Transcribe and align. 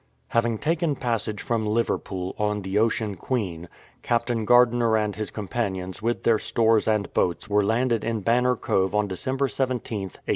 Having 0.29 0.57
taken 0.57 0.95
passage 0.95 1.43
from 1.43 1.63
Liverpool 1.63 2.35
in 2.39 2.63
the 2.63 2.77
OceanQueen, 2.77 3.67
Captain 4.01 4.45
Gardiner 4.45 4.97
and 4.97 5.15
his 5.15 5.29
companions 5.29 6.01
with 6.01 6.23
their 6.23 6.39
stores 6.39 6.87
and 6.87 7.13
boats 7.13 7.47
were 7.47 7.63
landed 7.63 8.03
in 8.03 8.21
Banner 8.21 8.55
Cove 8.55 8.95
on 8.95 9.07
December 9.07 9.47
17th, 9.47 10.09
1850. 10.09 10.21